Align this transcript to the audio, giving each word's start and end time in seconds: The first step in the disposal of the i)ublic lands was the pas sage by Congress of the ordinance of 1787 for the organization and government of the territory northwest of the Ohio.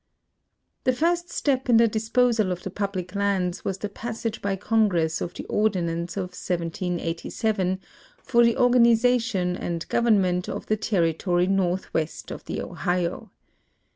The 0.85 0.93
first 0.93 1.29
step 1.29 1.69
in 1.69 1.77
the 1.77 1.87
disposal 1.87 2.51
of 2.51 2.63
the 2.63 2.71
i)ublic 2.71 3.13
lands 3.13 3.63
was 3.63 3.77
the 3.77 3.87
pas 3.87 4.19
sage 4.21 4.41
by 4.41 4.55
Congress 4.55 5.21
of 5.21 5.35
the 5.35 5.45
ordinance 5.45 6.17
of 6.17 6.31
1787 6.31 7.79
for 8.23 8.43
the 8.43 8.57
organization 8.57 9.55
and 9.55 9.87
government 9.89 10.49
of 10.49 10.65
the 10.65 10.77
territory 10.77 11.45
northwest 11.45 12.31
of 12.31 12.43
the 12.45 12.63
Ohio. 12.63 13.29